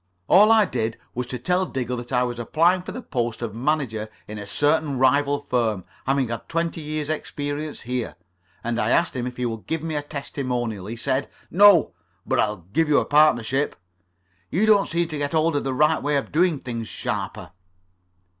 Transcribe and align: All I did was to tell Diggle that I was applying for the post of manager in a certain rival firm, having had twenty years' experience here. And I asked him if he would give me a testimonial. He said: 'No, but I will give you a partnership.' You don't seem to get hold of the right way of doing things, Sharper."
All 0.27 0.51
I 0.51 0.65
did 0.65 0.97
was 1.13 1.27
to 1.27 1.37
tell 1.37 1.67
Diggle 1.67 1.97
that 1.97 2.11
I 2.11 2.23
was 2.23 2.39
applying 2.39 2.81
for 2.81 2.91
the 2.91 3.03
post 3.03 3.43
of 3.43 3.53
manager 3.53 4.09
in 4.27 4.39
a 4.39 4.47
certain 4.47 4.97
rival 4.97 5.41
firm, 5.47 5.83
having 6.07 6.29
had 6.29 6.49
twenty 6.49 6.81
years' 6.81 7.07
experience 7.07 7.81
here. 7.81 8.15
And 8.63 8.79
I 8.79 8.89
asked 8.89 9.15
him 9.15 9.27
if 9.27 9.37
he 9.37 9.45
would 9.45 9.67
give 9.67 9.83
me 9.83 9.93
a 9.95 10.01
testimonial. 10.01 10.87
He 10.87 10.95
said: 10.95 11.29
'No, 11.51 11.93
but 12.25 12.39
I 12.39 12.47
will 12.49 12.65
give 12.73 12.89
you 12.89 12.97
a 12.97 13.05
partnership.' 13.05 13.75
You 14.49 14.65
don't 14.65 14.89
seem 14.89 15.07
to 15.07 15.19
get 15.19 15.33
hold 15.33 15.55
of 15.55 15.63
the 15.63 15.71
right 15.75 16.01
way 16.01 16.17
of 16.17 16.31
doing 16.31 16.57
things, 16.57 16.87
Sharper." 16.87 17.51